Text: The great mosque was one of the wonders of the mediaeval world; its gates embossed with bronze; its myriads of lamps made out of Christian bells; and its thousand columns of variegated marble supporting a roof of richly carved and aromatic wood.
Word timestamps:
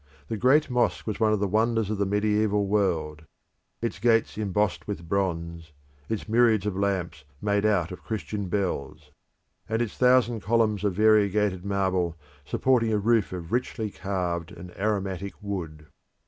The 0.29 0.35
great 0.35 0.67
mosque 0.67 1.05
was 1.05 1.19
one 1.19 1.31
of 1.31 1.39
the 1.39 1.47
wonders 1.47 1.91
of 1.91 1.99
the 1.99 2.07
mediaeval 2.07 2.65
world; 2.65 3.23
its 3.83 3.99
gates 3.99 4.35
embossed 4.35 4.87
with 4.87 5.07
bronze; 5.07 5.73
its 6.09 6.27
myriads 6.27 6.65
of 6.65 6.75
lamps 6.75 7.23
made 7.39 7.67
out 7.67 7.91
of 7.91 8.01
Christian 8.03 8.47
bells; 8.49 9.11
and 9.69 9.79
its 9.79 9.95
thousand 9.95 10.39
columns 10.39 10.83
of 10.83 10.95
variegated 10.95 11.63
marble 11.63 12.17
supporting 12.43 12.91
a 12.91 12.97
roof 12.97 13.31
of 13.31 13.51
richly 13.51 13.91
carved 13.91 14.51
and 14.51 14.75
aromatic 14.75 15.35
wood. 15.39 15.85